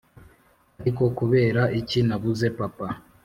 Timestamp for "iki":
1.79-1.99